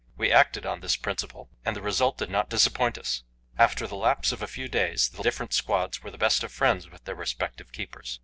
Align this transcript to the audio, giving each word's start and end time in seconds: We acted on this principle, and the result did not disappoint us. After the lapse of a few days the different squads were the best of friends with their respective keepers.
We 0.17 0.31
acted 0.31 0.65
on 0.65 0.79
this 0.79 0.95
principle, 0.95 1.51
and 1.63 1.75
the 1.75 1.81
result 1.83 2.17
did 2.17 2.31
not 2.31 2.49
disappoint 2.49 2.97
us. 2.97 3.21
After 3.59 3.85
the 3.85 3.93
lapse 3.95 4.31
of 4.31 4.41
a 4.41 4.47
few 4.47 4.67
days 4.67 5.07
the 5.09 5.21
different 5.21 5.53
squads 5.53 6.01
were 6.01 6.09
the 6.09 6.17
best 6.17 6.43
of 6.43 6.51
friends 6.51 6.89
with 6.89 7.03
their 7.05 7.13
respective 7.13 7.71
keepers. 7.71 8.19